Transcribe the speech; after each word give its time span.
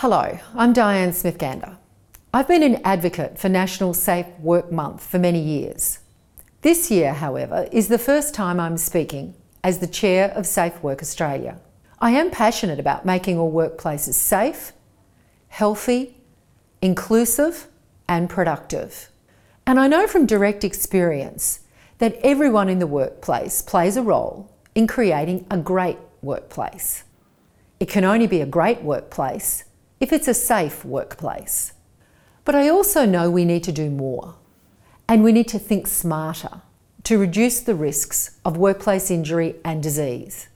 Hello, 0.00 0.38
I'm 0.54 0.72
Diane 0.72 1.12
Smith 1.12 1.36
Gander. 1.36 1.76
I've 2.32 2.48
been 2.48 2.62
an 2.62 2.80
advocate 2.86 3.38
for 3.38 3.50
National 3.50 3.92
Safe 3.92 4.24
Work 4.38 4.72
Month 4.72 5.04
for 5.04 5.18
many 5.18 5.42
years. 5.42 5.98
This 6.62 6.90
year, 6.90 7.12
however, 7.12 7.68
is 7.70 7.88
the 7.88 7.98
first 7.98 8.32
time 8.32 8.58
I'm 8.58 8.78
speaking 8.78 9.34
as 9.62 9.78
the 9.80 9.86
chair 9.86 10.30
of 10.30 10.46
Safe 10.46 10.82
Work 10.82 11.02
Australia. 11.02 11.60
I 11.98 12.12
am 12.12 12.30
passionate 12.30 12.80
about 12.80 13.04
making 13.04 13.38
all 13.38 13.52
workplaces 13.52 14.14
safe, 14.14 14.72
healthy, 15.48 16.16
inclusive, 16.80 17.66
and 18.08 18.30
productive. 18.30 19.10
And 19.66 19.78
I 19.78 19.86
know 19.86 20.06
from 20.06 20.24
direct 20.24 20.64
experience 20.64 21.60
that 21.98 22.18
everyone 22.22 22.70
in 22.70 22.78
the 22.78 22.86
workplace 22.86 23.60
plays 23.60 23.98
a 23.98 24.02
role 24.02 24.50
in 24.74 24.86
creating 24.86 25.46
a 25.50 25.58
great 25.58 25.98
workplace. 26.22 27.04
It 27.78 27.90
can 27.90 28.04
only 28.04 28.26
be 28.26 28.40
a 28.40 28.46
great 28.46 28.80
workplace 28.80 29.64
if 30.00 30.12
it's 30.12 30.28
a 30.28 30.34
safe 30.34 30.84
workplace. 30.84 31.74
But 32.44 32.54
I 32.54 32.68
also 32.68 33.04
know 33.04 33.30
we 33.30 33.44
need 33.44 33.62
to 33.64 33.72
do 33.72 33.90
more 33.90 34.34
and 35.06 35.22
we 35.22 35.30
need 35.30 35.48
to 35.48 35.58
think 35.58 35.86
smarter 35.86 36.62
to 37.04 37.18
reduce 37.18 37.60
the 37.60 37.74
risks 37.74 38.38
of 38.44 38.56
workplace 38.56 39.10
injury 39.10 39.56
and 39.64 39.82
disease. 39.82 40.48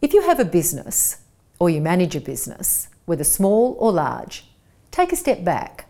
If 0.00 0.14
you 0.14 0.22
have 0.22 0.40
a 0.40 0.44
business 0.44 1.18
or 1.58 1.70
you 1.70 1.80
manage 1.80 2.16
a 2.16 2.20
business, 2.20 2.88
whether 3.04 3.24
small 3.24 3.76
or 3.78 3.92
large, 3.92 4.46
take 4.90 5.12
a 5.12 5.16
step 5.16 5.44
back. 5.44 5.86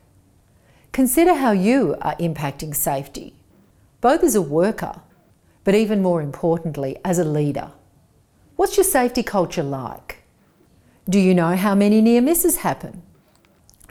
Consider 0.93 1.35
how 1.35 1.53
you 1.53 1.97
are 2.01 2.17
impacting 2.17 2.75
safety, 2.75 3.35
both 4.01 4.23
as 4.23 4.35
a 4.35 4.43
worker, 4.43 5.01
but 5.65 5.75
even 5.75 6.03
more 6.03 6.23
importantly, 6.23 6.97
as 7.05 7.19
a 7.19 7.25
leader. 7.25 7.73
What's 8.57 8.77
your 8.77 8.85
safety 8.85 9.23
culture 9.23 9.63
like? 9.63 10.23
Do 11.09 11.21
you 11.21 11.35
know 11.35 11.55
how 11.55 11.77
many 11.77 12.01
near 12.01 12.21
misses 12.21 12.59
happen? 12.59 13.03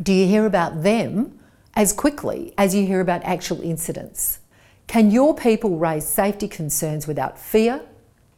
Do 0.03 0.11
you 0.11 0.27
hear 0.27 0.45
about 0.45 0.83
them 0.83 1.39
as 1.73 1.93
quickly 1.93 2.53
as 2.57 2.75
you 2.75 2.85
hear 2.85 2.99
about 2.99 3.23
actual 3.23 3.61
incidents? 3.61 4.39
Can 4.87 5.11
your 5.11 5.33
people 5.33 5.77
raise 5.77 6.05
safety 6.05 6.49
concerns 6.49 7.07
without 7.07 7.39
fear, 7.39 7.81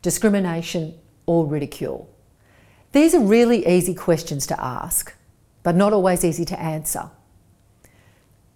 discrimination, 0.03 0.93
or 1.25 1.47
ridicule? 1.47 2.07
These 2.91 3.15
are 3.15 3.19
really 3.19 3.65
easy 3.65 3.95
questions 3.95 4.45
to 4.47 4.63
ask, 4.63 5.15
but 5.63 5.75
not 5.75 5.91
always 5.91 6.23
easy 6.23 6.45
to 6.45 6.59
answer. 6.59 7.09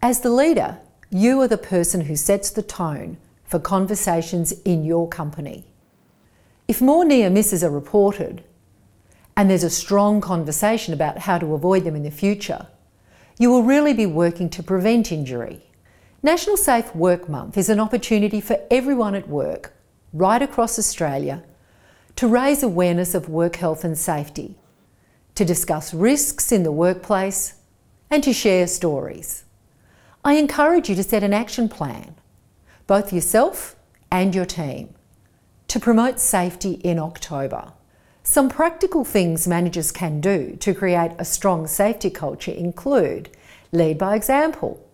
As 0.04 0.22
the 0.22 0.30
leader, 0.30 0.78
you 1.10 1.42
are 1.42 1.48
the 1.48 1.58
person 1.58 2.02
who 2.02 2.16
sets 2.16 2.52
the 2.52 2.62
tone 2.62 3.18
for 3.44 3.58
conversations 3.58 4.52
in 4.66 4.86
your 4.86 5.10
company. 5.10 5.66
If 6.68 6.80
more 6.80 7.04
near 7.04 7.32
misses 7.32 7.64
are 7.64 7.72
reported, 7.72 8.44
and 9.36 9.50
there's 9.50 9.64
a 9.64 9.70
strong 9.70 10.22
conversation 10.22 10.94
about 10.94 11.20
how 11.20 11.38
to 11.38 11.54
avoid 11.54 11.84
them 11.84 11.96
in 11.96 12.04
the 12.04 12.12
future, 12.12 12.68
you 13.40 13.50
will 13.50 13.64
really 13.64 13.94
be 13.94 14.06
working 14.06 14.50
to 14.50 14.64
prevent 14.64 15.12
injury. 15.12 15.62
National 16.22 16.58
Safe 16.58 16.96
Work 16.96 17.28
Month 17.28 17.58
is 17.58 17.70
an 17.70 17.80
opportunity 17.80 18.40
for 18.42 18.60
everyone 18.70 19.16
at 19.16 19.28
work, 19.28 19.74
right 20.14 20.42
across 20.42 20.78
Australia, 20.78 21.44
to 22.16 22.28
raise 22.28 22.62
awareness 22.62 23.16
of 23.16 23.30
work 23.30 23.56
health 23.56 23.84
and 23.84 23.98
safety, 23.98 24.58
to 25.34 25.46
discuss 25.46 25.94
risks 25.94 26.52
in 26.52 26.64
the 26.64 26.72
workplace, 26.72 27.56
and 28.10 28.24
to 28.24 28.34
share 28.34 28.68
stories. 28.68 29.46
I 30.24 30.36
encourage 30.36 30.90
you 30.90 30.96
to 30.96 31.04
set 31.04 31.24
an 31.24 31.34
action 31.34 31.68
plan, 31.70 32.16
both 32.86 33.12
yourself 33.12 33.76
and 34.12 34.36
your 34.36 34.46
team, 34.46 34.94
to 35.70 35.80
promote 35.80 36.20
safety 36.20 36.74
in 36.74 37.00
October. 37.00 37.72
Some 38.32 38.48
practical 38.48 39.04
things 39.04 39.46
managers 39.46 39.92
can 39.92 40.22
do 40.22 40.56
to 40.62 40.74
create 40.74 41.12
a 41.20 41.26
strong 41.26 41.68
safety 41.68 42.10
culture 42.10 42.54
include 42.54 43.30
lead 43.74 43.98
by 43.98 44.16
example. 44.16 44.90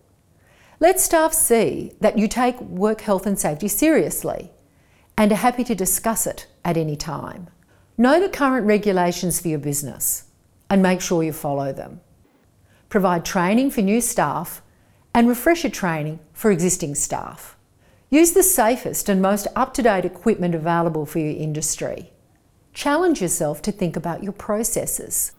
Let 0.80 0.98
staff 0.98 1.32
see 1.32 1.92
that 2.00 2.18
you 2.18 2.26
take 2.26 2.60
work 2.60 3.02
health 3.02 3.28
and 3.28 3.38
safety 3.38 3.68
seriously 3.68 4.50
and 5.16 5.30
are 5.30 5.36
happy 5.36 5.62
to 5.62 5.76
discuss 5.76 6.26
it 6.26 6.48
at 6.64 6.76
any 6.76 6.96
time. 6.96 7.46
Know 7.96 8.18
the 8.18 8.28
current 8.28 8.66
regulations 8.66 9.40
for 9.40 9.46
your 9.46 9.60
business 9.60 10.24
and 10.68 10.82
make 10.82 11.00
sure 11.00 11.22
you 11.22 11.32
follow 11.32 11.72
them. 11.72 12.00
Provide 12.88 13.24
training 13.24 13.70
for 13.70 13.82
new 13.82 14.00
staff 14.00 14.62
and 15.14 15.28
refresher 15.28 15.70
training 15.70 16.18
for 16.32 16.50
existing 16.50 16.96
staff. 16.96 17.56
Use 18.10 18.32
the 18.32 18.42
safest 18.42 19.08
and 19.08 19.22
most 19.22 19.46
up-to-date 19.54 20.04
equipment 20.04 20.56
available 20.56 21.06
for 21.06 21.20
your 21.20 21.40
industry. 21.40 22.10
Challenge 22.74 23.20
yourself 23.20 23.60
to 23.62 23.72
think 23.72 23.96
about 23.96 24.22
your 24.22 24.32
processes. 24.32 25.32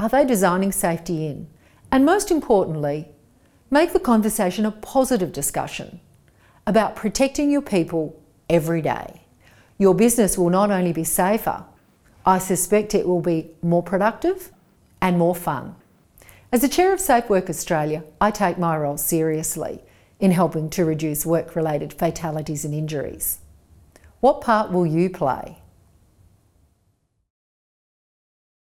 Are 0.00 0.08
they 0.08 0.24
designing 0.24 0.72
safety 0.72 1.26
in? 1.26 1.48
And 1.90 2.04
most 2.04 2.30
importantly, 2.30 3.08
make 3.70 3.92
the 3.92 4.00
conversation 4.00 4.66
a 4.66 4.70
positive 4.70 5.32
discussion 5.32 6.00
about 6.66 6.96
protecting 6.96 7.50
your 7.50 7.62
people 7.62 8.20
every 8.48 8.82
day. 8.82 9.22
Your 9.78 9.94
business 9.94 10.36
will 10.36 10.50
not 10.50 10.70
only 10.70 10.92
be 10.92 11.04
safer, 11.04 11.64
I 12.24 12.38
suspect 12.38 12.94
it 12.94 13.06
will 13.06 13.20
be 13.20 13.50
more 13.62 13.82
productive 13.82 14.52
and 15.00 15.18
more 15.18 15.34
fun. 15.34 15.74
As 16.52 16.60
the 16.60 16.68
Chair 16.68 16.92
of 16.92 17.00
Safe 17.00 17.30
Work 17.30 17.48
Australia, 17.48 18.04
I 18.20 18.30
take 18.30 18.58
my 18.58 18.76
role 18.76 18.98
seriously 18.98 19.82
in 20.20 20.32
helping 20.32 20.68
to 20.70 20.84
reduce 20.84 21.24
work 21.24 21.56
related 21.56 21.92
fatalities 21.92 22.64
and 22.64 22.74
injuries. 22.74 23.38
What 24.20 24.40
part 24.40 24.70
will 24.70 24.86
you 24.86 25.08
play? 25.08 25.61